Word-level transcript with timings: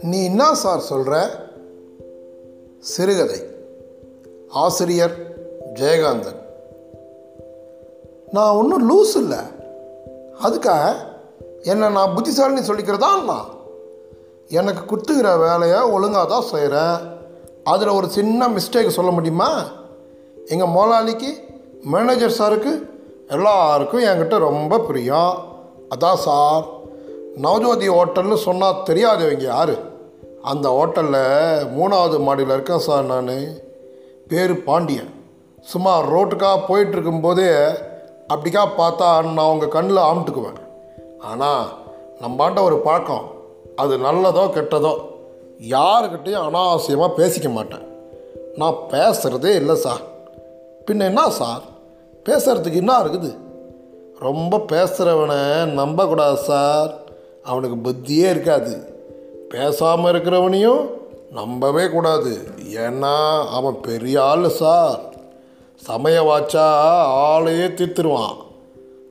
நீ 0.00 0.24
என்ன 0.24 0.54
சார் 0.54 0.80
சொல்கிற 0.80 1.28
சிறுகதை. 2.78 3.40
ஆசிரியர் 4.50 5.14
ஜெயகாந்தன். 5.74 6.36
நான் 8.32 8.56
ஒன்றும் 8.56 8.90
லூஸ் 8.90 9.16
இல்லை. 9.16 9.38
அதுக்காக 10.42 10.94
என்னை 11.62 11.88
நான் 11.88 12.16
புத்திசாலின்னு 12.16 12.70
சொல்லிக்கிறதா 12.70 13.24
நான் 13.24 13.46
எனக்கு 14.48 14.96
குத்துகிற 14.96 15.38
வேலையை 15.38 15.80
ஒழுங்காக 15.80 16.28
தான் 16.28 16.42
செய்கிறேன் 16.42 17.18
அதில் 17.64 17.88
ஒரு 17.88 18.08
சின்ன 18.08 18.48
மிஸ்டேக் 18.48 18.88
சொல்ல 18.88 19.10
முடியுமா? 19.10 19.72
எங்கள் 20.46 20.68
முதலாளிக்கு 20.68 21.34
மேனேஜர் 21.82 22.36
சாருக்கு 22.38 22.94
எல்லாருக்கும் 23.28 24.04
என்கிட்ட 24.04 24.38
ரொம்ப 24.38 24.78
பிரியம். 24.78 25.34
அதான் 25.94 26.14
சார் 26.14 26.64
நவஜோதி 27.42 27.88
ஹோட்டல்னு 27.88 28.34
சொன்னால் 28.34 28.82
தெரியாதவங்க 28.84 29.42
யார்? 29.42 29.74
அந்த 30.42 30.68
ஹோட்டலில் 30.68 31.66
மூணாவது 31.76 32.18
மாடியில் 32.18 32.52
இருக்கேன் 32.52 32.78
சார் 32.78 33.04
நான். 33.04 33.34
பேர் 34.28 34.64
பாண்டியன். 34.64 35.10
சும்மா 35.62 36.00
ரோட்டுக்காக 36.00 36.58
போயிட்டுருக்கும்போதே 36.68 37.50
அப்படிக்கா 38.28 38.62
பார்த்தா 38.78 39.08
நான் 39.32 39.50
உங்கள் 39.50 39.68
கண்ணில் 39.68 40.06
ஆமிட்டுக்குவேன் 40.10 40.60
ஆனால் 41.20 41.66
நம்மாண்ட 42.20 42.62
ஒரு 42.62 42.78
பழக்கம். 42.78 43.24
அது 43.76 43.98
நல்லதோ 43.98 44.44
கெட்டதோ 44.56 44.92
யாருக்கிட்டேயும் 45.68 46.44
அனாவசியமாக 46.48 47.16
பேசிக்க 47.16 47.50
மாட்டேன். 47.50 47.84
நான் 48.56 48.76
பேசுகிறதே 48.90 49.54
இல்லை 49.54 49.74
சார். 49.74 50.02
பின்ன 50.86 51.00
என்ன 51.00 51.30
சார்? 51.30 51.74
பேசுகிறதுக்கு 52.26 52.74
என்ன 52.74 52.98
இருக்குது? 53.02 53.30
ரொம்ப 54.18 54.58
பேசுகிறவனை 54.72 55.40
நம்பக்கூடாது 55.72 56.36
சார். 56.36 56.94
அவனுக்கு 57.42 57.76
புத்தியே 57.76 58.30
இருக்காது. 58.30 58.94
பேசாமல் 59.48 60.12
இருக்கிறவனையும் 60.12 60.84
நம்பவே 61.30 61.88
கூடாது. 61.88 62.32
ஏன்னா 62.74 63.16
அவன் 63.50 63.80
பெரிய 63.80 64.22
ஆள் 64.22 64.48
சார். 64.48 65.00
சமய 65.74 66.18
வாச்சா 66.22 66.66
ஆளையே 67.28 67.68
தீர்த்துருவான். 67.78 68.36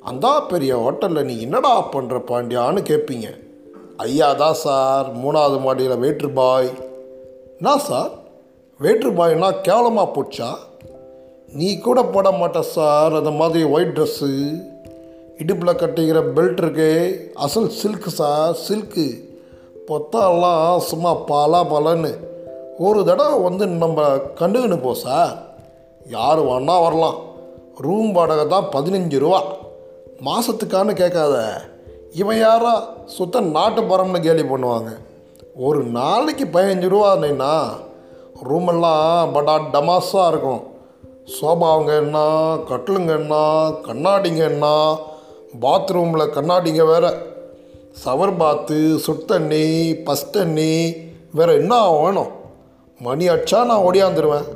அந்த 0.01 0.27
பெரிய 0.47 0.77
ஹோட்டலில் 0.77 1.23
நீ 1.23 1.41
என்னடா 1.41 1.73
பண்ணுற 1.91 2.17
பாண்டியான்னு 2.29 2.81
கேட்பீங்க 2.89 3.27
ஐயா 3.97 4.33
தான் 4.33 4.53
சார் 4.53 5.07
மூணாவது 5.17 5.59
மாடியில் 5.59 6.01
வெயிட்ரு 6.03 6.29
பாய் 6.33 6.69
என்ன 7.57 7.77
சார்? 7.77 8.11
வெயிட்ரு 8.79 9.11
பாய்னா 9.19 9.61
கேவலமாக 9.61 10.13
போச்சா? 10.15 10.49
நீ 11.57 11.77
கூட 11.79 12.03
போட 12.03 12.31
மாட்ட 12.31 12.59
சார் 12.59 13.13
அந்த 13.15 13.31
மாதிரி 13.31 13.63
ஒயிட் 13.63 13.97
ட்ரெஸ்ஸு 13.97 14.29
இடுப்பில் 15.37 15.79
கட்டிக்கிற 15.81 16.19
பெல்ட் 16.35 16.57
இருக்கு 16.57 17.31
அசல் 17.33 17.71
சில்க்கு 17.81 18.07
சார் 18.07 18.57
சில்க்கு 18.67 19.05
பொத்தாலாம் 19.87 20.77
சும்மா 20.77 21.15
பாலா 21.15 21.61
பலன்னு. 21.73 22.11
ஒரு 22.77 23.05
தடவை 23.05 23.39
வந்து 23.39 23.67
நம்ம 23.67 24.01
கண்டுக்கின்னு 24.39 24.81
போ 24.81 24.93
சார். 24.93 25.33
யார் 26.07 26.39
வேணா 26.39 26.81
வரலாம். 26.81 27.15
ரூம் 27.77 28.11
வாடகை 28.11 28.47
தான் 28.47 28.69
பதினஞ்சு 28.71 29.17
ரூபா. 29.17 29.43
மாதத்துக்கான்னு 30.25 30.93
கேட்காத. 30.93 31.61
இவன் 32.13 32.39
யாரா? 32.39 32.87
சுத்த 33.05 33.39
நாட்டு 33.39 33.81
பரம்னு 33.81 34.19
கேலி 34.19 34.41
பண்ணுவாங்க. 34.41 34.97
ஒரு 35.55 35.83
நாளைக்கு 35.83 36.45
பதினஞ்சு 36.45 36.87
ரூபா 36.87 37.15
இருந்தீங்கன்னா 37.15 37.57
ரூமெல்லாம் 38.43 39.33
படா 39.33 39.57
டமாஸாக 39.71 40.27
இருக்கும். 40.27 40.73
சோபாவுங்க 41.33 41.97
என்ன 41.97 42.17
கட்டிலுங்க 42.69 43.11
என்ன 43.19 43.35
கண்ணாடிங்க 43.85 44.37
என்ன 44.37 44.95
பாத்ரூமில் 45.61 46.31
கண்ணாடிங்க 46.35 46.85
வேறு. 46.85 47.11
சவர் 48.05 48.37
பாத்து 48.37 48.99
சுத்தண்ணி 49.07 49.93
பஸ் 50.03 50.31
தண்ணி 50.31 50.95
வேறு 51.31 51.53
என்ன 51.53 51.89
வேணும்? 51.89 52.27
மணி 52.99 53.29
அடிச்சா 53.29 53.65
நான் 53.65 53.79
ஓடியாந்துருவேன். 53.79 54.47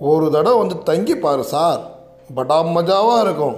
ஒரு 0.00 0.30
தடவை 0.30 0.58
வந்து 0.58 0.82
தங்கி 0.82 1.16
பாரு 1.16 1.44
சார். 1.44 1.80
படா 2.36 2.58
மஜாவாக 2.76 3.20
இருக்கும். 3.20 3.56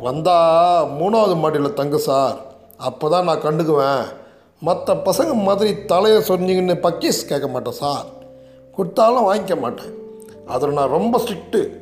வந்தால் 0.00 0.86
மூணாவது 0.86 1.36
மாடியில் 1.36 1.74
தங்கு 1.74 1.98
சார். 1.98 2.36
அப்போ 2.78 3.08
தான் 3.08 3.24
நான் 3.24 3.42
கண்டுக்குவேன். 3.42 4.04
மற்ற 4.60 4.94
பசங்க 4.94 5.34
மாதிரி 5.34 5.84
தலையை 5.84 6.20
சொன்னீங்கன்னு 6.20 6.80
பக்கீஸ் 6.80 7.26
கேட்க 7.26 7.48
மாட்டேன் 7.48 7.72
சார். 7.72 8.04
கொடுத்தாலும் 8.76 9.32
வாங்கிக்க 9.32 9.60
மாட்டேன். 9.60 10.01
அதில் 10.46 10.72
நான் 10.72 10.88
ரொம்ப 10.88 11.18
ஸ்ட்ரிக்ட்டு. 11.18 11.80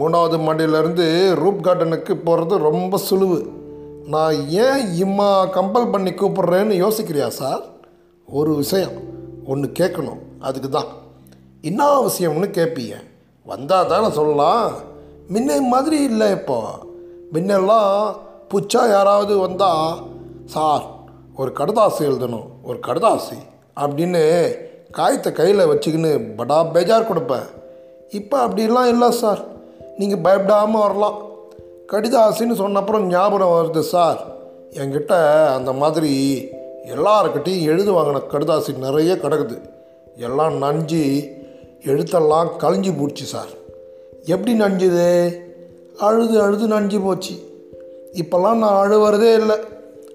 மூணாவது 0.00 0.36
மாடியிலேருந்து 0.36 1.34
ரூப் 1.34 1.60
கார்டனுக்கு 1.62 2.14
போகிறது 2.14 2.58
ரொம்ப 2.58 3.00
சுழுவு. 3.10 3.48
நான் 4.06 4.48
ஏன் 4.48 5.04
இம்மா 5.04 5.50
கம்பல் 5.50 5.90
பண்ணி 5.90 6.10
கூப்பிட்றேன்னு 6.10 6.88
யோசிக்கிறியா 6.88 7.28
சார்? 7.28 7.62
ஒரு 8.26 8.54
விஷயம் 8.54 8.90
ஒன்று 9.46 9.72
கேட்கணும். 9.78 10.18
அதுக்கு 10.40 10.68
தான். 10.68 10.84
என்ன 11.60 12.00
விஷயம்னு 12.00 12.48
கேட்பீங்க? 12.50 12.94
வந்தால் 13.44 13.86
தானே 13.86 14.10
சொல்லலாம். 14.10 14.72
முன்ன 15.32 15.60
மாதிரி 15.60 16.02
இல்லை 16.02 16.30
இப்போ. 16.30 16.64
முன்னெல்லாம் 17.32 18.14
புச்சா 18.54 18.88
யாராவது 18.88 19.38
வந்தால் 19.38 19.98
சார் 20.44 20.86
ஒரு 21.36 21.52
கடுதாசி 21.58 21.98
எழுதணும் 21.98 22.46
ஒரு 22.62 22.78
கடுதாசி 22.86 23.38
அப்படின்னு 23.76 24.54
காயத்தை 24.90 25.32
கையில் 25.32 25.66
வச்சுக்கின்னு 25.66 26.20
படா 26.36 26.66
பேஜார் 26.74 27.06
கொடுப்பேன். 27.06 27.62
இப்போ 28.10 28.46
அப்படிலாம் 28.46 28.86
இல்லை 28.86 29.10
சார். 29.10 29.44
நீங்கள் 29.98 30.18
பயப்படாமல் 30.18 30.80
வரலாம். 30.80 31.22
கடிதாசின்னு 31.92 32.54
சொன்னப்புறம் 32.54 33.00
ஞாபகம் 33.00 33.48
வருது 33.48 33.80
சார். 33.80 34.26
என்கிட்ட 34.70 35.44
அந்த 35.54 35.72
மாதிரி 35.72 36.44
எல்லாருக்கிட்டையும் 36.94 37.62
எழுது 37.62 37.92
வாங்கின 37.92 38.22
கடிதாசி 38.30 38.78
நிறைய 38.78 39.14
கிடக்குது. 39.14 39.58
எல்லாம் 40.16 40.56
நஞ்சு 40.56 41.32
எழுத்தெல்லாம் 41.84 42.48
கழிஞ்சு 42.58 42.98
போச்சு 42.98 43.24
சார். 43.24 43.48
எப்படி 44.24 44.60
நஞ்சுது? 44.60 45.38
அழுது 45.98 46.40
அழுது 46.40 46.66
நஞ்சு 46.66 47.00
போச்சு. 47.00 47.34
இப்போல்லாம் 48.12 48.54
நான் 48.54 48.90
அழுவுறதே 48.90 49.34
இல்லை. 49.34 49.56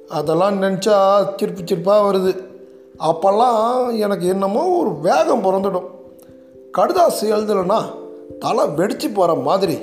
அதெல்லாம் 0.09 0.61
நினச்சா 0.61 1.27
சிரிப்பு 1.37 1.63
சிரிப்பாக 1.63 2.11
வருது. 2.11 2.43
அப்போல்லாம் 2.99 3.99
எனக்கு 3.99 4.27
என்னமோ 4.27 4.67
ஒரு 4.67 4.99
வேகம் 4.99 5.43
பிறந்துடும். 5.43 5.97
கடுதாசி 6.77 7.25
எழுதலைன்னா 7.35 7.79
தலை 8.39 8.63
வெடிச்சு 8.65 9.07
போகிற 9.13 9.33
மாதிரி. 9.47 9.77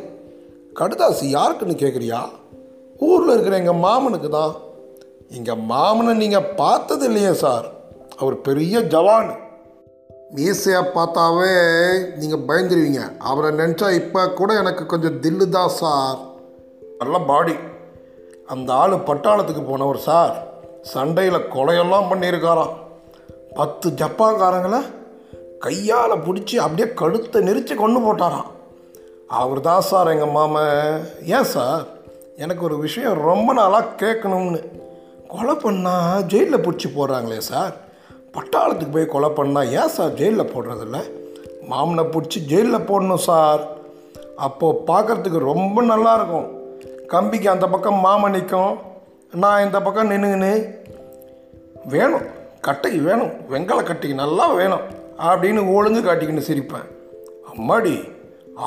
கடுதாசி 0.79 1.27
யாருக்குன்னு 1.37 1.75
கேட்குறியா 1.83 2.21
ஊரில் 2.99 3.33
இருக்கிற 3.33 3.57
எங்கள் 3.57 3.83
மாமனுக்கு 3.85 4.29
தான். 4.29 4.55
எங்கள் 5.29 5.63
மாமனை 5.71 6.15
நீங்கள் 6.15 6.51
பார்த்தது 6.61 7.05
இல்லையே 7.07 7.33
சார். 7.33 7.67
அவர் 8.19 8.41
பெரிய 8.41 8.81
ஜவான். 8.81 9.31
மீசையை 10.31 10.83
பார்த்தாவே 10.95 11.51
நீங்கள் 12.17 12.45
பயந்துருவீங்க. 12.49 13.03
அவரை 13.19 13.51
நினச்சா 13.51 13.89
இப்போ 14.01 14.29
கூட 14.29 14.55
எனக்கு 14.55 14.87
கொஞ்சம் 14.87 15.21
தில்லு 15.21 15.49
தான் 15.49 15.69
சார். 15.69 16.19
நல்ல 16.99 17.19
பாடி. 17.19 17.57
அந்த 18.47 18.73
ஆள் 18.73 18.93
பட்டாளத்துக்கு 18.93 19.65
போனவர் 19.67 20.07
சார். 20.09 20.35
சண்டையில் 20.83 21.49
கொலையெல்லாம் 21.55 22.11
பண்ணியிருக்காராம். 22.11 22.75
பத்து 23.55 23.91
ஜப்பான்காரங்களை 23.91 24.81
கையால் 25.59 26.23
பிடிச்சி 26.23 26.57
அப்படியே 26.57 26.95
கழுத்தை 26.95 27.43
நெரிச்சு 27.43 27.75
கொண்டு 27.75 28.01
போட்டாராம். 28.01 28.51
அவர் 29.29 29.61
தான் 29.61 29.81
சார் 29.81 30.09
எங்கள் 30.09 30.29
மாமன் 30.29 31.09
ஏன் 31.25 31.45
சார்? 31.45 31.87
எனக்கு 32.37 32.65
ஒரு 32.65 32.79
விஷயம் 32.79 33.21
ரொம்ப 33.21 33.53
நாளாக 33.53 34.07
கேட்கணும்னு. 34.07 34.61
கொலை 35.29 35.55
பண்ணால் 35.55 36.21
ஜெயிலில் 36.21 36.65
பிடிச்சி 36.65 36.89
போடுறாங்களே 36.89 37.39
சார். 37.39 37.75
பட்டாளத்துக்கு 38.33 38.93
போய் 38.93 39.07
கொலை 39.07 39.29
பண்ணால் 39.29 39.71
ஏன் 39.71 39.89
சார் 39.89 40.13
ஜெயிலில் 40.13 40.53
போடுறதில்ல? 40.53 40.99
மாமனை 41.71 42.05
பிடிச்சி 42.11 42.39
ஜெயிலில் 42.39 42.87
போடணும் 42.89 43.25
சார். 43.29 43.67
அப்போது 44.37 44.83
பார்க்குறதுக்கு 44.87 45.39
ரொம்ப 45.39 45.83
நல்லாயிருக்கும் 45.83 46.49
கம்பிக்கு 47.07 47.49
அந்த 47.49 47.69
பக்கம் 47.69 48.01
மாமன் 48.01 48.31
நிற்கும் 48.31 48.79
நான் 49.33 49.65
இந்த 49.65 49.83
பக்கம் 49.83 50.11
நின்றுங்கன்னு 50.11 50.75
வேணும். 51.85 52.27
கட்டைக்கு 52.61 53.03
வேணும். 53.03 53.33
வெங்கல 53.51 53.83
கட்டைக்கு 53.83 54.15
நல்லா 54.15 54.53
வேணும். 54.53 55.05
அப்படின்னு 55.19 55.61
ஒழுங்கு 55.75 56.01
காட்டிக்கின்னு 56.03 56.49
சிரிப்பேன். 56.49 56.87
அம்மாடி 57.51 57.97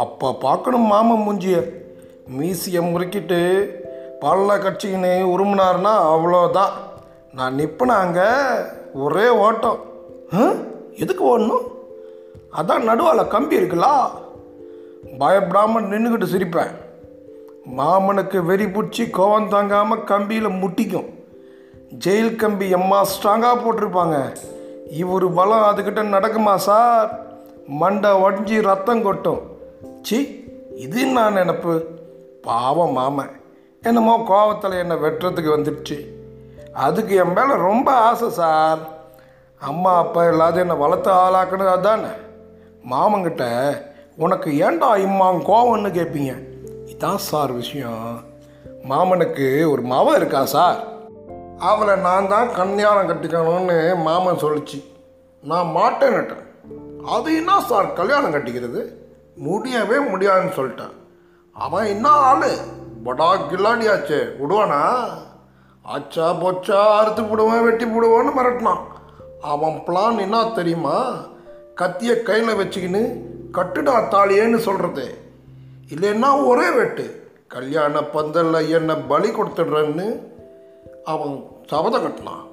அப்போ 0.01 0.27
பார்க்கணும் 0.45 0.87
மாமன் 0.91 1.23
மூஞ்சிய. 1.25 1.57
மீசியை 2.37 2.81
முறுக்கிட்டு 2.91 3.39
பல்ல 4.23 4.55
கட்சிக்கின்னு 4.63 5.11
உருமினார்னா 5.33 5.93
அவ்வளோதான். 6.13 6.73
நான் 7.37 7.57
நிற்பனாங்க 7.59 8.19
ஒரே 8.93 9.27
ஓட்டம். 9.45 9.79
எதுக்கு 11.03 11.23
ஓடணும்? 11.31 11.65
அதான் 12.59 12.87
நடுவால் 12.89 13.31
கம்பி 13.33 13.59
இருக்குல்லா 13.59 13.93
பயப்படாமல் 15.19 15.89
நின்றுக்கிட்டு 15.91 16.33
சிரிப்பேன். 16.33 16.73
மாமனுக்கு 17.77 18.37
வெறி 18.49 18.65
பிடிச்சி 18.65 19.03
கோவம் 19.17 19.47
தாங்காமல் 19.47 20.05
கம்பியில் 20.11 20.57
முட்டிக்கும். 20.61 21.09
ஜெயில் 22.05 22.35
கம்பி 22.35 22.69
எம்மா 22.69 22.99
ஸ்ட்ராங்காக 23.11 23.57
போட்டிருப்பாங்க. 23.63 24.17
இவர் 24.89 25.33
பலம் 25.33 25.61
அதுக்கிட்ட 25.61 25.99
நடக்குமா 25.99 26.55
சார்? 26.55 27.19
மண்டை 27.67 28.11
உடஞ்சி 28.11 28.61
ரத்தம் 28.61 29.03
கொட்டும். 29.03 29.39
சி 30.01 30.45
இது 30.75 31.05
நான் 31.05 31.35
நினப்பு? 31.35 31.83
பாவம் 32.41 32.91
மாமன் 32.91 33.29
என்னமோ 33.81 34.23
கோவத்தில் 34.27 34.77
என்னை 34.77 34.95
வெட்டுறதுக்கு 34.95 35.49
வந்துடுச்சு. 35.57 36.07
அதுக்கு 36.73 37.15
என் 37.15 37.33
மேலே 37.33 37.53
ரொம்ப 37.55 37.91
ஆசை 37.91 38.29
சார். 38.29 38.77
அம்மா 39.59 39.97
அப்பா 39.97 40.27
இல்லாத 40.27 40.59
என்னை 40.59 40.75
வளர்த்து 40.75 41.11
ஆளாக்கணும் 41.11 41.71
அதானே. 41.71 42.07
மாமங்கிட்ட 42.91 43.73
உனக்கு 44.17 44.51
ஏன்டா 44.51 44.97
இம்மான் 44.97 45.45
கோவம்னு 45.45 45.89
கேட்பீங்க 45.89 46.47
இதான் 46.85 47.15
சார் 47.15 47.51
விஷயம். 47.51 48.21
மாமனுக்கு 48.89 49.69
ஒரு 49.69 49.81
மவ 49.81 50.15
இருக்கா 50.15 50.45
சார்? 50.45 50.98
அவளை 51.59 51.95
நான் 51.95 52.27
தான் 52.27 52.53
கல்யாணம் 52.53 53.09
கட்டிக்கணும்னு 53.09 53.95
மாமன் 53.97 54.35
சொல்லிச்சு. 54.35 54.83
நான் 55.41 55.65
மாட்டேன்னுட்டேன் 55.65 56.45
அது 57.05 57.35
என்ன 57.35 57.61
சார் 57.61 57.93
கல்யாணம் 57.93 58.33
கட்டிக்கிறது? 58.33 58.93
முடியவே 59.35 59.99
முடியாதுன்னு 59.99 60.51
சொல்லிட்டேன். 60.51 60.93
அவன் 61.51 61.85
என்ன 61.85 62.09
ஆளு? 62.09 62.57
படா 63.05 63.35
கில்லாடியாச்சே 63.49 64.19
விடுவானா? 64.39 65.07
ஆச்சா 65.81 66.33
பொச்சா 66.33 66.79
அறுத்து 66.97 67.23
போடுவேன் 67.23 67.63
வெட்டி 67.63 67.85
போடுவேன்னு 67.85 68.37
மிரட்டினான். 68.37 68.83
அவன் 69.41 69.81
பிளான் 69.87 70.19
என்ன 70.19 70.45
தெரியுமா? 70.45 71.15
கத்தியை 71.75 72.23
கையில் 72.23 72.55
வச்சுக்கின்னு 72.55 73.21
கட்டுடா 73.51 73.95
தாலியேன்னு 74.07 74.57
சொல்கிறது 74.57 75.17
இல்லைன்னா 75.89 76.47
ஒரே 76.47 76.69
வெட்டு. 76.69 77.33
கல்யாண 77.47 78.03
பந்தலில் 78.03 78.69
என்னை 78.69 78.95
பலி 78.95 79.29
கொடுத்துடுறேன்னு 79.29 80.28
அவன் 81.11 81.35
சபதம் 81.71 82.03
கட்டினான். 82.03 82.43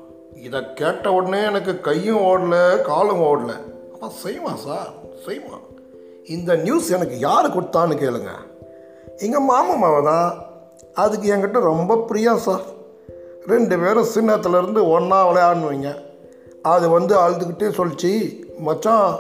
இதை 0.47 0.61
கேட்ட 0.81 1.13
உடனே 1.17 1.41
எனக்கு 1.51 1.73
கையும் 1.87 2.23
ஓடல 2.31 2.57
காலும் 2.89 3.23
ஓடல. 3.29 3.53
அவன் 3.95 4.17
செய்வான் 4.25 4.63
சார் 4.67 4.91
செய்வான். 5.27 5.65
இந்த 6.35 6.51
நியூஸ் 6.65 6.89
எனக்கு 6.97 7.17
யார் 7.19 7.55
கொடுத்தான்னு 7.55 7.97
கேளுங்க. 8.03 8.33
எங்கள் 9.27 9.47
மாமன் 9.51 9.83
மாவை 9.83 10.01
தான் 10.11 10.29
அதுக்கு 11.03 11.27
என்கிட்ட 11.35 11.61
ரொம்ப 11.71 11.97
பிரியம் 12.09 12.45
சார். 12.47 12.67
ரெண்டு 13.53 13.75
பேரும் 13.83 14.13
சின்னத்துலேருந்து 14.15 14.81
ஒன்றா 14.95 15.19
விளையாடுவீங்க 15.29 15.91
அது 16.75 16.87
வந்து 16.97 17.15
அழுதுகிட்டே 17.25 17.69
சொல்லிச்சு 17.79 18.13
மச்சான் 18.69 19.11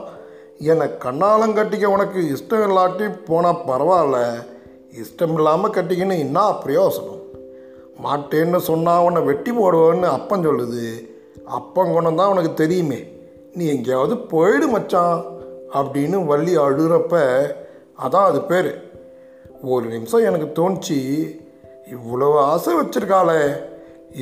என்னை 0.70 0.86
கண்ணாலம் 1.04 1.56
கட்டிக்க 1.58 1.94
உனக்கு 1.96 2.20
இஷ்டம் 2.34 2.64
இல்லாட்டி 2.68 3.06
போனால் 3.28 3.62
பரவாயில்ல. 3.68 4.18
இஷ்டம் 5.02 5.36
இல்லாமல் 5.38 5.74
கட்டிக்கின்னு 5.76 6.24
என்ன 6.26 6.40
பிரயோசனம்? 6.64 7.15
மாட்டேன்னு 8.04 8.56
சொன்னால் 8.56 9.04
உன்னை 9.04 9.22
வெட்டி 9.22 9.50
போடுவேன்னு 9.50 10.02
அப்பன் 10.02 10.46
சொல்லுது. 10.48 11.08
அப்பன் 11.44 11.92
குணம் 11.92 12.14
தான் 12.14 12.28
உனக்கு 12.28 12.54
தெரியுமே. 12.54 13.00
நீ 13.54 13.66
எங்கேயாவது 13.66 14.16
போயிடு 14.16 14.68
மச்சான் 14.68 15.24
அப்படின்னு 15.74 16.26
வள்ளி 16.26 16.56
அழுகிறப்ப 16.56 17.14
அதான் 18.04 18.28
அது 18.30 18.42
பேர். 18.42 18.70
ஒரு 19.62 19.86
நிமிஷம் 19.86 20.24
எனக்கு 20.24 20.48
தோணுச்சு 20.58 20.98
இவ்வளவு 21.90 22.38
ஆசை 22.38 22.74
வச்சிருக்காளே 22.74 23.40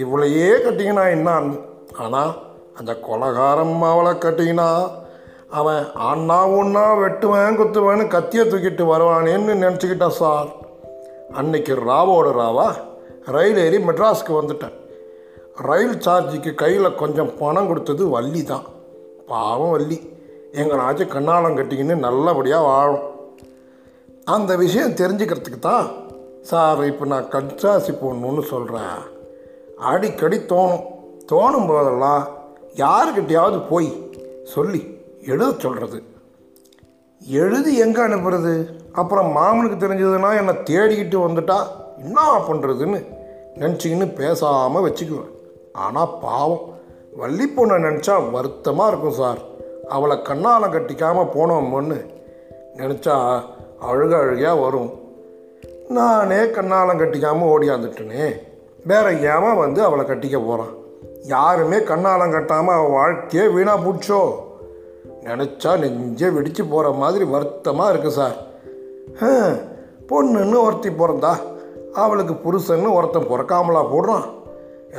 இவ்வளையே 0.02 0.50
கட்டிங்கன்னா 0.50 1.04
என்னான்னு. 1.16 1.60
ஆனால் 1.98 2.32
அந்த 2.78 2.92
கொலகாரம் 2.94 3.82
அவளை 3.82 4.12
கட்டிங்கன்னா 4.12 4.90
அவன் 5.48 5.84
அண்ணா 5.94 6.48
ஒன்றா 6.48 6.96
வெட்டுவேன் 6.98 7.58
குத்துவேன்னு 7.58 8.06
கத்தியை 8.06 8.46
தூக்கிட்டு 8.46 8.84
வருவானேன்னு 8.92 9.54
நினச்சிக்கிட்டான் 9.64 10.18
சார். 10.22 10.48
அன்னைக்கு 11.32 11.74
ராவோட 11.74 12.30
ராவா? 12.30 12.74
ரயில் 13.26 13.60
ஏறி 13.64 13.78
மெட்ராஸுக்கு 13.88 14.32
வந்துட்டேன். 14.40 14.74
ரயில் 15.68 15.98
சார்ஜுக்கு 15.98 16.54
கையில் 16.54 16.98
கொஞ்சம் 17.02 17.36
பணம் 17.38 17.66
கொடுத்தது 17.66 18.08
வள்ளி 18.08 18.42
தான். 18.42 18.64
பாவம் 19.26 19.70
வள்ளி. 19.70 19.98
எங்கனாச்சும் 20.52 21.12
கண்ணாலம் 21.14 21.56
கட்டிக்கின்னு 21.58 21.94
நல்லபடியாக 21.94 22.64
வாழும். 22.64 23.04
அந்த 24.24 24.56
விஷயம் 24.56 24.96
தெரிஞ்சுக்கிறதுக்கு 25.00 25.58
தான் 25.58 25.86
சார் 26.50 26.84
இப்போ 26.84 27.04
நான் 27.04 27.28
கட்சாசி 27.28 27.92
போடணுன்னு 27.92 28.40
சொல்கிறேன் 28.40 28.98
அடிக்கடி 29.76 30.36
தோணும். 30.36 30.84
தோணும் 31.32 31.68
போதெல்லாம் 31.70 32.28
யாருக்கிட்டையாவது 32.76 33.58
போய் 33.70 33.88
சொல்லி 34.42 34.80
எழுத 35.32 35.52
சொல்கிறது 35.58 36.02
எழுதி 37.22 37.78
எங்கே 37.78 38.00
அனுப்புறது? 38.00 38.68
அப்புறம் 38.92 39.28
மாமனுக்கு 39.36 39.76
தெரிஞ்சதுன்னா 39.84 40.30
என்னை 40.40 40.54
தேடிக்கிட்டு 40.54 41.18
வந்துட்டா 41.26 41.58
என்ன 41.98 42.20
பண்ணுறதுன்னு 42.48 43.00
நினச்சிக்கின்னு 43.58 44.14
பேசாமல் 44.14 44.84
வச்சுக்குவேன். 44.86 45.32
ஆனால் 45.72 46.14
பாவம். 46.22 46.64
வள்ளி 47.16 47.46
பொண்ணை 47.56 47.76
நினச்சா 47.86 48.30
வருத்தமாக 48.30 48.90
இருக்கும் 48.90 49.18
சார். 49.22 49.40
அவளை 49.88 50.16
கண்ணாலம் 50.28 50.74
கட்டிக்காமல் 50.74 51.32
போனோம்னு 51.36 51.98
நினச்சா 52.80 53.16
அழுக 53.88 54.12
அழுகையாக 54.20 54.60
வரும். 54.60 54.90
நானே 55.88 56.40
கண்ணாலம் 56.56 57.00
கட்டிக்காமல் 57.00 57.50
ஓடியாந்துட்டேனே 57.54 58.26
வேற 58.86 59.12
ஏன் 59.12 59.58
வந்து 59.58 59.82
அவளை 59.82 60.04
கட்டிக்க 60.06 60.38
போகிறான் 60.46 60.74
யாருமே 61.24 61.76
கண்ணாலம் 61.76 62.34
கட்டாமல் 62.34 62.76
அவள் 62.78 62.96
வாழ்க்கையே 62.98 63.44
வீணாக 63.46 63.84
பிடிச்சோ 63.84 64.20
நினச்சா 65.24 65.70
நெஞ்சே 65.82 66.28
வெடிச்சு 66.36 66.62
போகிற 66.70 66.90
மாதிரி 67.02 67.24
வருத்தமாக 67.24 67.92
இருக்குது 67.92 68.18
சார். 68.20 68.38
பொண்ணுன்னு 70.08 70.58
ஒருத்தி 70.66 70.90
பிறந்தா 70.90 71.32
அவளுக்கு 71.94 72.34
புருஷன்னு 72.34 72.92
ஒருத்தன் 72.92 73.30
பிறக்காமலா 73.30 73.82
போடுறான். 73.92 74.26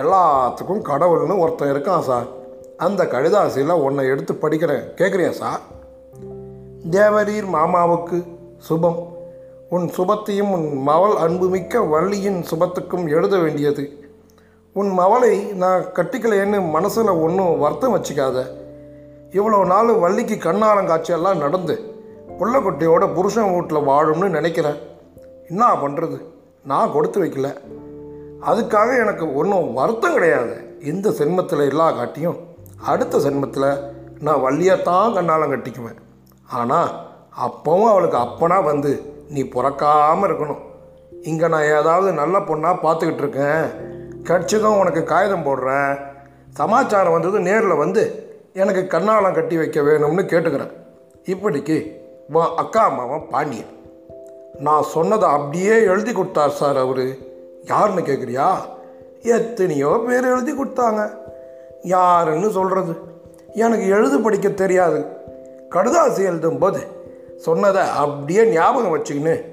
எல்லாத்துக்கும் 0.01 0.85
கடவுள்னு 0.89 1.37
ஒருத்தன் 1.37 1.71
இருக்கான் 1.75 1.99
சார் 1.99 2.27
அந்த 2.77 3.03
கடிதாசியில் 3.03 3.81
உன்னை 3.85 4.05
எடுத்து 4.05 4.33
படிக்கிறேன். 4.33 4.83
கேட்குறியா 4.95 5.29
சார் 5.29 5.59
தேவரீர் 6.89 7.47
மாமாவுக்கு 7.53 8.17
சுபம். 8.57 8.99
உன் 9.69 9.89
சுபத்தையும் 9.97 10.51
உன் 10.51 10.67
மவள் 10.81 11.15
அன்புமிக்க 11.15 11.79
வள்ளியின் 11.79 12.45
சுபத்துக்கும் 12.51 13.07
எழுத 13.09 13.37
வேண்டியது. 13.37 13.83
உன் 14.73 14.99
மவளை 14.99 15.53
நான் 15.53 15.81
கட்டிக்கலையேன்னு 15.93 16.69
மனசில் 16.69 17.07
ஒன்றும் 17.07 17.59
வருத்தம் 17.59 17.95
வச்சுக்காத. 17.95 18.45
இவ்வளோ 19.31 19.65
நாள் 19.65 19.91
வள்ளிக்கு 19.93 20.35
கண்ணாலம் 20.35 20.89
காட்சியெல்லாம் 20.89 21.37
நடந்து 21.37 21.75
புள்ளக்குட்டியோட 22.39 23.13
புருஷன் 23.13 23.53
வீட்டில் 23.53 23.87
வாழும்னு 23.87 24.29
நினைக்கிறேன் 24.29 24.79
என்ன 25.47 25.73
பண்ணுறது 25.73 26.17
நான் 26.65 26.91
கொடுத்து 26.91 27.17
வைக்கல. 27.23 27.49
அதுக்காக 28.49 28.89
எனக்கு 29.01 29.25
ஒன்றும் 29.35 29.73
வருத்தம் 29.73 30.13
கிடையாது. 30.13 30.55
இந்த 30.81 31.11
சென்மத்தில் 31.11 31.69
எல்லா 31.71 31.91
காட்டியும் 31.91 32.39
அடுத்த 32.91 33.19
சென்மத்தில் 33.19 33.69
நான் 34.19 34.43
வள்ளியத்தான் 34.45 35.15
கண்ணாலம் 35.17 35.53
கட்டிக்குவேன். 35.53 35.99
ஆனால் 36.57 36.89
அப்பவும் 37.45 37.91
அவளுக்கு 37.91 38.17
அப்பனா 38.17 38.57
வந்து 38.63 38.91
நீ 39.29 39.43
பிறக்காமல் 39.43 40.27
இருக்கணும். 40.29 40.63
இங்கே 41.21 41.47
நான் 41.47 41.71
ஏதாவது 41.77 42.11
நல்ல 42.13 42.39
பொண்ணாக 42.39 42.83
பார்த்துக்கிட்டு 42.85 43.23
இருக்கேன். 43.25 43.65
கட்சிக்கும் 44.23 44.79
உனக்கு 44.79 45.03
காகிதம் 45.03 45.47
போடுறேன். 45.47 45.99
சமாச்சாரம் 46.53 47.15
வந்தது 47.17 47.39
நேரில் 47.39 47.81
வந்து 47.83 48.03
எனக்கு 48.53 48.97
கண்ணாலம் 48.97 49.37
கட்டி 49.37 49.55
வைக்க 49.57 49.81
வேணும்னு 49.81 50.23
கேட்டுக்கிறேன். 50.33 50.73
இப்படிக்கு 51.33 51.77
உன் 52.29 52.55
அக்கா 52.55 52.83
அம்மாவன் 52.83 53.27
பாண்டியன். 53.29 53.71
நான் 54.59 54.83
சொன்னதை 54.83 55.29
அப்படியே 55.29 55.83
எழுதி 55.83 56.11
கொடுத்தார் 56.11 56.51
சார் 56.51 56.77
அவர். 56.77 57.17
யாருன்னு 57.65 58.01
கேட்குறியா 58.01 58.55
எத்தனையோ 59.21 60.03
பேர் 60.07 60.25
எழுதி 60.25 60.51
கொடுத்தாங்க. 60.51 61.09
யாருன்னு 61.83 62.49
சொல்கிறது 62.49 62.95
எனக்கு 63.53 63.87
எழுது 63.87 64.19
படிக்க 64.19 64.49
தெரியாது. 64.49 65.05
கடுதாசி 65.69 66.17
எழுதும்போது 66.17 66.87
சொன்னதை 67.37 67.81
அப்படியே 67.81 68.45
ஞாபகம் 68.45 68.95
வச்சுக்கின்னு 68.95 69.43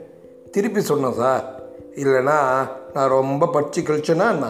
திருப்பி 0.51 0.81
சொன்னேன் 0.81 1.13
சார். 1.13 1.61
இல்லைன்னா 1.95 2.69
நான் 2.95 3.09
ரொம்ப 3.09 3.47
படித்து 3.47 3.83
கழிச்சேன்னா 3.83 4.31
என்ன? 4.31 4.47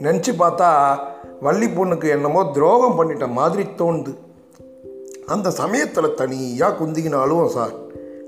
நினச்சி 0.00 0.32
பார்த்தா 0.38 0.98
வள்ளி 1.40 1.66
பொண்ணுக்கு 1.66 2.08
என்னமோ 2.08 2.50
துரோகம் 2.52 3.00
பண்ணிட்ட 3.00 3.28
மாதிரி 3.28 3.62
தோணுது. 3.62 4.16
அந்த 5.26 5.50
சமயத்தில் 5.50 6.14
தனியாக 6.14 6.84
குந்திக்கின 6.84 7.20
அழுவோம் 7.22 7.46
சார். 7.46 7.70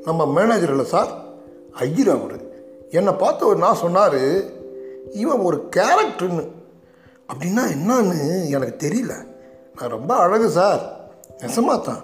நம்ம 0.04 0.26
மேனேஜர் 0.26 0.70
இல்லை 0.70 0.84
சார். 0.84 1.26
ஐயர் 1.78 2.08
அவர். 2.08 2.36
என்னை 2.90 3.12
பார்த்து 3.12 3.46
ஒரு 3.46 3.58
நான் 3.58 3.82
சொன்னார் 3.84 4.20
இவன் 5.12 5.40
ஒரு 5.40 5.68
கேரக்டர்னு. 5.76 6.44
அப்படின்னா 7.30 7.64
என்னன்னு 7.76 8.48
எனக்கு 8.48 8.88
தெரியல. 8.88 9.14
நான் 9.74 9.94
ரொம்ப 9.96 10.14
அழகு 10.14 10.48
சார். 10.48 10.82
நெசமாக 11.38 11.80
தான். 11.80 12.02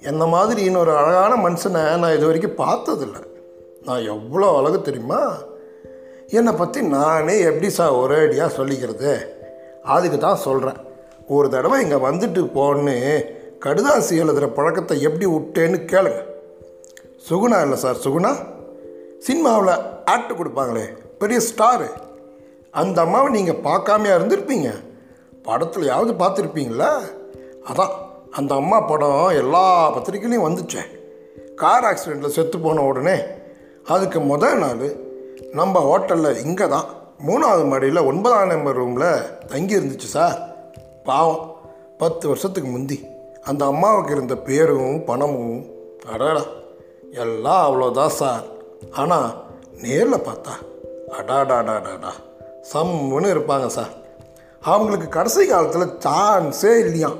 என்ன 0.00 0.26
மாதிரி 0.26 0.62
இன்னொரு 0.62 0.92
அழகான 0.96 1.48
மனுஷனை 1.48 1.82
நான் 1.98 2.14
இது 2.14 2.26
வரைக்கும் 2.26 2.58
பார்த்ததில்ல. 2.58 3.18
நான் 3.84 4.02
எவ்வளோ 4.02 4.56
அழகு 4.56 4.82
தெரியுமா? 4.82 5.36
என்னை 6.28 6.52
பற்றி 6.52 6.82
நானே 6.82 7.40
எப்படி 7.40 7.70
சார் 7.70 7.90
ஒரே 7.90 8.16
அடியாக 8.16 8.56
சொல்லிக்கிறது? 8.56 9.12
அதுக்கு 9.82 10.18
தான் 10.18 10.36
சொல்கிறேன் 10.36 10.80
ஒரு 11.26 11.48
தடவை 11.48 11.82
இங்கே 11.82 11.94
வந்துட்டு 11.94 12.42
போன்னு 12.56 12.96
கடுதாசி 13.64 14.14
எழுதுகிற 14.16 14.48
பழக்கத்தை 14.48 15.00
எப்படி 15.00 15.26
விட்டேன்னு 15.26 15.78
கேளுங்க. 15.92 16.22
சுகுணா 17.28 17.62
இல்லை 17.62 17.76
சார் 17.76 18.02
சுகுணா? 18.04 18.32
சினிமாவில் 19.26 19.74
ஆக்ட் 20.12 20.32
கொடுப்பாங்களே 20.38 20.86
பெரிய 21.20 21.38
ஸ்டாரு 21.48 21.88
அந்த 22.80 22.98
அம்மாவை 23.04 23.28
நீங்கள் 23.36 23.62
பார்க்காமையாக 23.66 24.18
இருந்திருப்பீங்க. 24.18 24.70
படத்துலையாவது 25.46 26.12
பார்த்துருப்பீங்களா 26.22 26.90
அதான் 27.70 27.94
அந்த 28.38 28.52
அம்மா 28.60 28.78
படம் 28.90 29.36
எல்லா 29.42 29.64
பத்திரிக்கையிலையும் 29.94 30.46
வந்துச்சே. 30.46 30.82
கார் 31.60 31.86
ஆக்சிடெண்ட்டில் 31.90 32.36
செத்து 32.36 32.56
போன 32.64 32.84
உடனே 32.90 33.16
அதுக்கு 33.94 34.20
முதல் 34.32 34.60
நாள் 34.62 34.86
நம்ம 35.58 35.80
ஹோட்டலில் 35.88 36.40
இங்கே 36.44 36.66
தான் 36.74 36.88
மூணாவது 37.28 37.64
மாடியில் 37.70 38.06
ஒன்பதாம் 38.10 38.52
நம்பர் 38.52 38.78
ரூமில் 38.80 39.10
தங்கி 39.52 39.78
இருந்துச்சு 39.78 40.08
சார். 40.16 40.38
பாவம் 41.08 41.44
பத்து 42.02 42.24
வருஷத்துக்கு 42.30 42.70
முந்தி. 42.70 42.98
அந்த 43.50 43.62
அம்மாவுக்கு 43.72 44.12
இருந்த 44.16 44.36
பேரும் 44.48 44.98
பணமும் 45.10 45.62
அடடா 46.12 46.44
எல்லாம் 47.24 47.62
அவ்வளோதான் 47.66 48.16
சார். 48.22 48.44
ஆனால் 48.92 49.44
நேரில் 49.82 50.14
பார்த்தா 50.14 50.54
அடாடாடாடாடா 51.18 52.12
சம்முன்னு 52.72 53.32
இருப்பாங்க 53.34 53.66
சார். 53.66 54.02
அவங்களுக்கு 54.60 55.08
கடைசி 55.08 55.46
காலத்தில் 55.46 55.98
சான்ஸே 55.98 56.78
இல்லையாம் 56.78 57.16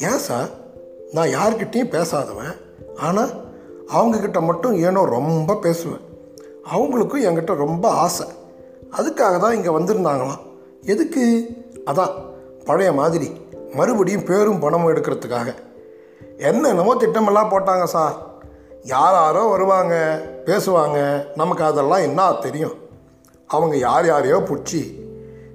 ஏன் 0.00 0.18
சார்? 0.18 0.48
நான் 1.12 1.28
யார்கிட்டேயும் 1.28 1.90
பேசாதவன். 1.90 2.60
ஆனால் 2.96 3.30
அவங்கக்கிட்ட 3.94 4.42
மட்டும் 4.42 4.74
ஏனோ 4.74 5.04
ரொம்ப 5.04 5.56
பேசுவேன். 5.56 6.00
அவங்களுக்கும் 6.74 7.24
என்கிட்ட 7.24 7.54
ரொம்ப 7.54 7.88
ஆசை. 7.88 8.26
அதுக்காக 8.96 9.38
தான் 9.38 9.54
இங்கே 9.54 9.68
வந்திருந்தாங்களாம். 9.68 10.40
எதுக்கு? 10.82 11.50
அதான் 11.86 12.10
பழைய 12.64 12.92
மாதிரி 12.92 13.32
மறுபடியும் 13.74 14.24
பேரும் 14.24 14.58
பணமும் 14.58 14.94
எடுக்கிறதுக்காக. 14.94 15.54
என்னென்னமோ 16.38 16.94
திட்டமெல்லாம் 16.94 17.50
போட்டாங்க 17.50 17.84
சார். 17.84 18.29
யார் 18.82 19.12
யாரோ 19.12 19.44
வருவாங்க 19.44 20.22
பேசுவாங்க 20.44 21.26
நமக்கு 21.34 21.64
அதெல்லாம் 21.64 21.98
என்ன 21.98 22.32
தெரியும்? 22.32 22.74
அவங்க 23.46 23.76
யார் 23.76 24.06
யாரையோ 24.06 24.38
பிடிச்சி 24.38 24.98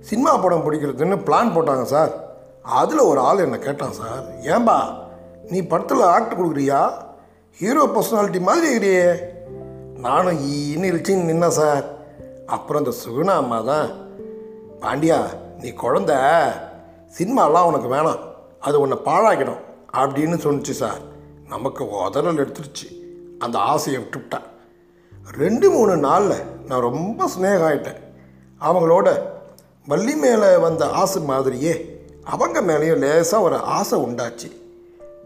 சினிமா 0.01 0.38
படம் 0.38 0.72
பிடிக்கிறதுன்னு 0.72 1.17
பிளான் 1.25 1.55
போட்டாங்க 1.55 1.84
சார். 1.84 2.24
அதில் 2.62 3.00
ஒரு 3.00 3.20
ஆள் 3.20 3.38
என்னை 3.38 3.60
கேட்டான் 3.60 3.91
சார். 3.91 4.39
ஏன்பா 4.39 5.03
நீ 5.50 5.62
படத்தில் 5.62 6.01
ஆக்ட் 6.01 6.39
கொடுக்குறியா? 6.39 6.91
ஹீரோ 7.51 7.86
பர்சனாலிட்டி 7.86 8.39
மாதிரி 8.39 8.67
இருக்கிறியே. 8.67 9.13
நானும் 9.98 10.51
ஈன்னு 10.51 10.86
இழுச்சின்னு 10.86 11.32
நின்னேன் 11.32 11.48
சார். 11.48 11.84
அப்புறம் 12.46 12.86
இந்த 12.86 12.98
சுகுணா 13.08 13.36
அம்மா 13.36 13.60
தான் 13.60 13.89
பாண்டியா 14.79 15.24
நீ 15.60 15.70
குழந்த. 15.70 16.41
சினிமாலாம் 17.17 17.63
உனக்கு 17.63 17.88
வேணாம். 17.89 18.20
அது 18.60 18.79
உன்னை 18.79 18.98
பாழாக்கிடும். 19.05 19.60
அப்படின்னு 19.94 20.38
சொன்னிச்சு 20.44 20.72
சார். 20.72 21.00
நமக்கு 21.50 21.84
உதறல் 21.84 22.39
எடுத்துருச்சு. 22.39 23.05
அந்த 23.39 23.60
ஆசையை 23.60 24.01
விட்டுவிட்டேன் 24.01 24.46
ரெண்டு 25.32 25.70
மூணு 25.70 25.98
நாளில் 25.98 26.44
நான் 26.68 26.82
ரொம்ப 26.82 27.30
ஸ்னேகம் 27.38 27.68
ஆயிட்டேன் 27.70 28.01
அவங்களோட 28.62 29.20
வள்ளி 29.88 30.15
மேலே 30.15 30.58
வந்த 30.58 30.89
ஆசை 30.89 31.22
மாதிரியே 31.22 32.04
அவங்க 32.24 32.62
மேலேயும் 32.62 32.98
லேசாக 32.98 33.44
ஒரு 33.44 33.56
ஆசை 33.56 34.00
உண்டாச்சு. 34.00 34.51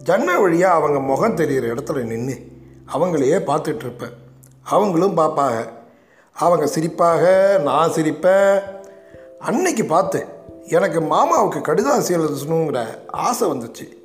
ஜன்னல் 0.04 0.42
வழியாக 0.42 0.76
அவங்க 0.76 1.00
முகம் 1.00 1.36
தெரிகிற 1.36 1.68
இடத்துல 1.68 2.02
நின்று 2.02 2.52
அவங்களையே 2.94 3.38
பார்த்துட்ருப்பேன் 3.50 4.14
அவங்களும் 4.64 5.18
பார்ப்பாங்க. 5.18 5.70
அவங்க 6.34 6.66
சிரிப்பாக 6.66 7.58
நான் 7.62 7.90
சிரிப்பேன். 7.90 8.62
அன்னைக்கு 9.40 9.86
பார்த்து 9.86 10.26
எனக்கு 10.68 11.00
மாமாவுக்கு 11.00 11.60
கடிதாசி 11.60 12.08
எழுதணுங்கிற 12.08 12.88
ஆசை 13.08 13.50
வந்துச்சு. 13.50 13.98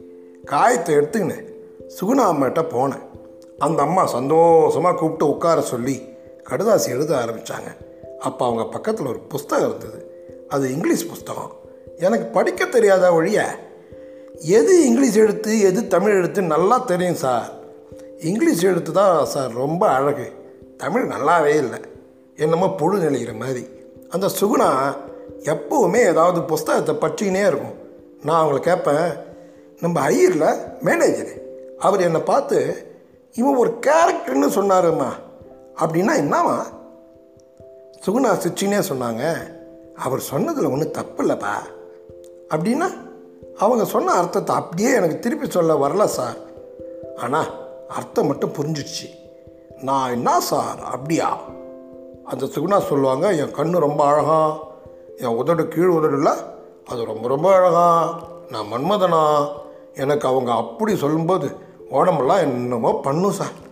காயத்தை 0.45 0.95
எடுத்துக்கின்னு 0.95 1.53
சுகுணா 2.01 2.25
அம்மாட்ட 2.31 2.65
போனேன். 2.75 3.03
அந்த 3.59 3.83
அம்மா 3.83 4.07
சந்தோஷமாக 4.07 4.97
கூப்பிட்டு 4.97 5.29
உட்கார 5.29 5.61
சொல்லி 5.61 6.03
கடுதாசி 6.51 6.89
எழுத 6.89 7.17
ஆரம்பித்தாங்க 7.17 7.71
அப்போ 8.19 8.47
அவங்க 8.47 8.65
பக்கத்தில் 8.65 9.07
ஒரு 9.07 9.19
புஸ்தகம் 9.19 9.69
இருந்தது. 9.69 10.01
அது 10.49 10.73
இங்கிலீஷ் 10.73 11.09
புஸ்தகம். 11.09 11.53
எனக்கு 11.99 12.25
படிக்க 12.25 12.65
தெரியாத 12.65 13.13
ஒழிய 13.13 13.59
எது 14.41 14.87
இங்கிலீஷ் 14.87 15.17
எழுத்து 15.17 15.61
எது 15.61 15.87
தமிழ் 15.87 16.13
எழுத்து 16.13 16.43
நல்லா 16.43 16.79
தெரியும் 16.79 17.15
சார். 17.15 17.51
இங்கிலீஷ் 18.21 18.65
எழுத்து 18.65 18.93
தான் 18.93 19.27
சார் 19.27 19.53
ரொம்ப 19.53 19.89
அழகு. 19.89 20.33
தமிழ் 20.77 21.11
நல்லாவே 21.11 21.57
இல்லை. 21.57 21.79
என்னமோ 22.37 22.71
புழு 22.71 22.99
நிலைகிற 22.99 23.33
மாதிரி. 23.33 23.67
அந்த 24.09 24.27
சுகுணா 24.41 24.97
எப்போவுமே 25.39 25.97
ஏதாவது 25.97 26.43
புஸ்தகத்தை 26.43 26.95
பற்றினே 26.95 27.41
இருக்கும். 27.41 27.75
நான் 28.23 28.47
அவங்கள 28.47 28.59
கேட்பேன் 28.59 29.13
நம்ம 29.81 30.11
ஐயரில் 30.11 30.59
மேனேஜர் 30.81 31.33
அவர் 31.79 32.01
என்னை 32.01 32.21
பார்த்து 32.21 32.87
இவன் 33.35 33.57
ஒரு 33.57 33.79
கேரக்டர்னு 33.87 34.49
சொன்னாருமா? 34.49 35.07
அப்படின்னா 35.77 36.13
என்னவா 36.23 36.63
சுகுணா 38.07 38.33
சிச்சினே 38.35 38.83
சொன்னாங்க. 38.89 39.35
அவர் 39.95 40.21
சொன்னதில் 40.21 40.65
ஒன்றும் 40.65 40.91
தப்பு 40.91 41.25
இல்லைப்பா. 41.25 41.53
அப்படின்னா 42.49 42.91
அவங்க 43.59 43.85
சொன்ன 43.85 44.13
அர்த்தத்தை 44.13 44.57
அப்படியே 44.57 44.95
எனக்கு 44.95 45.19
திருப்பி 45.19 45.51
சொல்ல 45.51 45.89
வரல 45.89 46.05
சார். 46.05 46.37
ஆனால் 47.17 47.47
அர்த்தம் 47.89 48.27
மட்டும் 48.27 48.53
புரிஞ்சிடுச்சு. 48.53 49.09
நான் 49.81 50.11
என்ன 50.11 50.41
சார்? 50.41 50.83
அப்படியா? 50.83 51.39
அந்த 52.25 52.45
சுகுணா 52.45 52.79
சொல்லுவாங்க 52.79 53.33
என் 53.33 53.55
கண்ணு 53.55 53.79
ரொம்ப 53.79 54.05
அழகா 54.05 54.57
என் 55.17 55.37
உதடு 55.37 55.69
கீழ் 55.69 55.93
உதடுல 55.93 56.35
அது 56.87 57.05
ரொம்ப 57.05 57.29
ரொம்ப 57.29 57.55
அழகா 57.55 58.21
நான் 58.51 58.73
மன்மதனா? 58.73 59.49
எனக்கு 59.95 60.29
அவங்க 60.29 60.53
அப்படி 60.53 60.97
சொல்லும்போது 60.97 61.73
உடம்பெல்லாம் 61.91 62.39
என்னமோ 62.39 63.01
பண்ணும் 63.01 63.33
சார். 63.33 63.63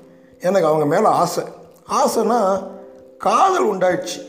எனக்கு 0.41 0.69
அவங்க 0.69 0.87
மேலே 0.87 1.05
ஆசை. 1.05 1.45
ஆசைனா 1.89 2.69
காதல் 3.19 3.75
உண்டாயிடுச்சு. 3.75 4.27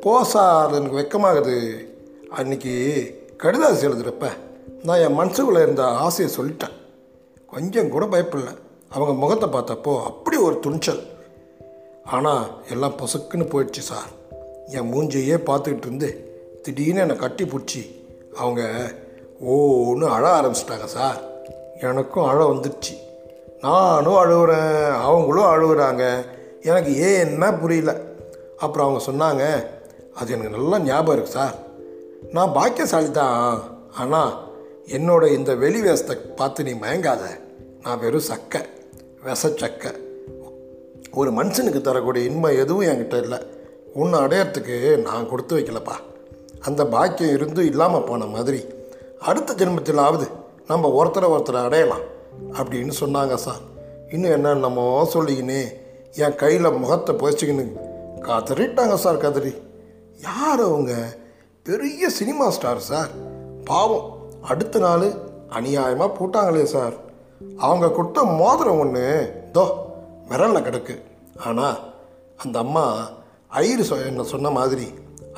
போ 0.00 0.24
சார் 0.24 0.72
எனக்கு 0.72 0.96
வெக்கமாகுது. 0.96 1.86
அன்னைக்கு 2.30 2.74
கடிதாசி 3.38 3.84
எழுதுறப்ப 3.84 4.28
நான் 4.82 4.98
என் 4.98 5.18
மனசுக்குள்ளே 5.18 5.62
இருந்த 5.62 5.84
ஆசையை 5.84 6.36
சொல்லிட்டேன். 6.36 6.72
கொஞ்சம் 7.46 7.88
கூட 7.88 8.06
பயப்படல. 8.06 8.56
அவங்க 8.88 9.12
முகத்தை 9.12 9.48
பார்த்தப்போ 9.48 10.02
அப்படி 10.02 10.36
ஒரு 10.36 10.58
துணிச்சல். 10.58 11.00
ஆனால் 12.04 12.46
எல்லாம் 12.70 12.92
பொசுக்குன்னு 12.92 13.46
போயிடுச்சு 13.50 13.78
சார். 13.78 14.08
என் 14.66 14.92
மூஞ்சையே 14.92 15.40
பார்த்துக்கிட்டு 15.46 15.86
இருந்து 15.86 16.34
திடீர்னு 16.62 17.00
என்னை 17.00 17.16
கட்டி 17.16 17.44
பிடிச்சி 17.44 18.04
அவங்க 18.36 18.92
ஓன்னு 19.46 20.04
அழ 20.04 20.40
ஆரம்பிச்சிட்டாங்க 20.40 20.84
சார். 20.84 21.35
எனக்கும் 21.80 22.28
அழ 22.28 22.38
வந்துடுச்சு 22.44 22.94
நானும் 23.60 24.18
அழுகுறேன் 24.22 24.90
அவங்களும் 24.90 25.50
அழுகுறாங்க 25.52 26.04
எனக்கு 26.62 26.96
ஏன் 26.96 27.22
என்ன 27.26 27.52
புரியல. 27.52 27.92
அப்புறம் 28.56 28.86
அவங்க 28.86 29.00
சொன்னாங்க 29.10 29.44
அது 30.14 30.32
எனக்கு 30.32 30.56
நல்லா 30.56 30.78
ஞாபகம் 30.78 31.14
இருக்குது 31.16 31.36
சார். 31.38 31.56
நான் 32.32 32.52
பாக்கியசாலி 32.52 33.10
தான் 33.10 33.62
ஆனால் 33.94 34.32
என்னோட 34.86 35.32
இந்த 35.32 35.54
வெளி 35.54 35.80
வேஷத்தை 35.80 36.16
பார்த்து 36.16 36.64
நீ 36.64 36.72
மயங்காத. 36.72 37.24
நான் 37.82 37.98
வெறும் 37.98 38.28
சக்கை 38.30 38.60
விசச்சக்கை 39.26 39.92
ஒரு 41.14 41.30
மனுஷனுக்கு 41.32 41.80
தரக்கூடிய 41.80 42.30
இன்பம் 42.30 42.58
எதுவும் 42.62 42.88
என்கிட்ட 42.90 43.22
இல்லை. 43.22 43.38
உன்னை 43.94 44.20
அடையறதுக்கு 44.20 44.96
நான் 44.96 45.28
கொடுத்து 45.28 45.56
வைக்கலப்பா. 45.58 45.96
அந்த 46.60 46.84
பாக்கியம் 46.84 47.32
இருந்தும் 47.32 47.64
இல்லாமல் 47.64 48.02
போன 48.02 48.26
மாதிரி 48.26 48.64
அடுத்த 49.18 49.54
ஜென்மத்திலாவது 49.54 50.26
நம்ம 50.70 50.88
ஒருத்தரை 50.98 51.26
ஒருத்தரை 51.34 51.60
அடையலாம் 51.66 52.04
அப்படின்னு 52.58 52.92
சொன்னாங்க 53.00 53.34
சார். 53.34 53.62
இன்னும் 54.14 54.34
என்னென்னமோ 54.36 54.86
சொல்லிக்கின்னு 55.12 55.60
என் 56.22 56.36
கையில் 56.42 56.78
முகத்தை 56.82 57.12
புதைச்சிக்கின்னு 57.20 57.64
கதறிட்டாங்க 58.26 58.94
சார் 59.04 59.22
கதறி. 59.24 59.52
யார் 60.26 60.62
அவங்க? 60.68 60.92
பெரிய 61.62 62.08
சினிமா 62.18 62.46
ஸ்டார் 62.56 62.82
சார். 62.90 63.12
பாவம் 63.64 64.08
அடுத்த 64.50 64.78
நாள் 64.78 65.06
அநியாயமாக 65.56 66.16
போட்டாங்களே 66.18 66.64
சார். 66.74 66.96
அவங்க 67.66 67.90
கொடுத்த 67.90 68.24
மோதிரம் 68.42 68.80
ஒன்று 68.84 69.06
தோ 69.56 69.64
விரலில் 70.30 70.66
கிடக்கு. 70.68 70.96
ஆனால் 71.48 71.80
அந்த 72.44 72.56
அம்மா 72.58 72.84
ஐயரு 73.60 73.84
என்ன 74.10 74.22
சொன்ன 74.34 74.50
மாதிரி 74.50 74.86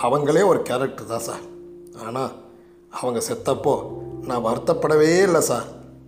அவங்களே 0.05 0.43
ஒரு 0.53 0.61
கேரக்டர் 0.69 1.13
தான் 1.15 1.27
சார். 1.31 1.45
ஆனால் 2.07 2.33
அவங்க 2.99 3.21
செத்தப்போ 3.29 3.75
நான் 4.27 4.45
வருத்தப்படவே 4.45 5.23
இல்லை 5.23 5.41
சார். 5.41 5.65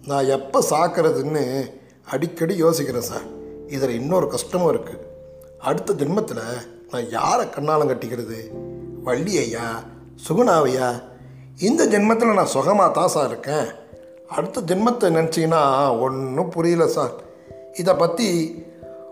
நான் 0.07 0.27
எப்போ 0.27 0.65
சாக்கிறதுன்னு 0.71 1.71
அடிக்கடி 2.05 2.55
யோசிக்கிறேன் 2.63 3.09
சார். 3.11 3.27
இதில் 3.67 3.99
இன்னொரு 4.01 4.29
கஷ்டமும் 4.29 4.73
இருக்குது 4.75 5.07
அடுத்த 5.59 5.93
ஜென்மத்தில் 5.93 6.45
நான் 6.93 7.11
யாரை 7.11 7.47
கண்ணாலம் 7.47 7.91
கட்டிக்கிறது? 7.91 8.39
வள்ளியையா? 9.05 9.67
சுகுணாவையா? 10.29 11.03
இந்த 11.59 11.87
ஜென்மத்தில் 11.87 12.35
நான் 12.35 12.55
சுகமாக 12.57 12.93
தான் 12.93 13.09
சார் 13.09 13.29
இருக்கேன். 13.29 13.67
அடுத்த 14.29 14.61
ஜென்மத்தை 14.61 15.09
நினச்சிங்கன்னா 15.11 15.99
ஒன்றும் 16.01 16.49
புரியல 16.49 16.87
சார். 16.87 17.13
இதை 17.75 17.95
பற்றி 17.95 18.29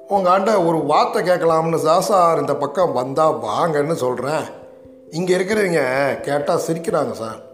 உங்கள் 0.08 0.32
ஆண்ட 0.32 0.62
ஒரு 0.62 0.78
வார்த்தை 0.78 1.22
கேட்கலாம்னு 1.22 1.80
தான் 1.82 2.00
சார் 2.00 2.38
இந்த 2.38 2.54
பக்கம் 2.54 2.92
வந்தால் 2.92 3.32
வாங்கன்னு 3.32 3.92
சொல்கிறேன் 3.92 4.44
இங்கே 5.10 5.36
இருக்கிறவங்க 5.36 5.82
கேட்டால் 6.20 6.64
சிரிக்கிறாங்க 6.66 7.12
சார். 7.12 7.47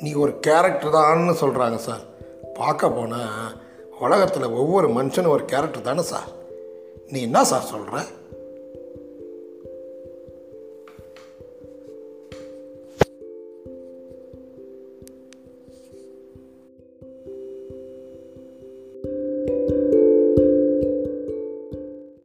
நீ 0.00 0.10
ஒரு 0.14 0.32
கேரக்டர் 0.40 0.94
தான்னு 0.94 1.34
சொல்கிறாங்க 1.40 1.78
சார் 1.78 2.04
பார்க்க 2.54 2.88
போனால் 2.90 3.56
உலகத்தில் 4.00 4.54
ஒவ்வொரு 4.54 4.88
மனுஷனும் 4.88 5.34
ஒரு 5.34 5.44
கேரக்டர் 5.44 5.82
தானே 5.82 6.02
சார் 6.02 6.28
நீ 7.08 7.18
என்ன 7.20 7.40
சார் 7.44 7.70
சொல்கிற 7.70 7.96